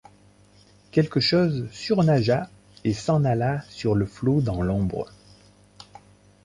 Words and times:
Quelque 0.89 1.19
chose 1.19 1.69
surnagea, 1.71 2.49
et 2.83 2.91
s’en 2.91 3.23
alla 3.23 3.61
sur 3.69 3.93
le 3.93 4.07
flot 4.07 4.41
dans 4.41 4.63
l’ombre. 4.63 5.11